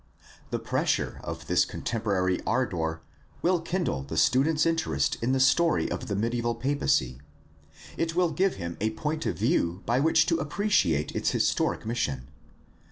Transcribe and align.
The 0.49 0.57
pressure 0.57 1.21
of 1.23 1.45
this 1.45 1.63
contemporary 1.63 2.41
ardor 2.47 3.03
will 3.43 3.61
kindle 3.61 4.01
the 4.01 4.17
student's 4.17 4.65
interest 4.65 5.15
in 5.21 5.31
the 5.31 5.39
story 5.39 5.91
of 5.91 6.07
the 6.07 6.15
mediaeval 6.15 6.55
papacy. 6.55 7.19
It 7.97 8.15
will 8.15 8.31
give 8.31 8.55
him 8.55 8.77
a 8.81 8.89
point 8.97 9.27
of 9.27 9.37
view 9.37 9.83
by 9.85 9.99
which 9.99 10.25
to 10.25 10.39
appreciate 10.39 11.15
its 11.15 11.29
historic 11.29 11.85
mission. 11.85 12.29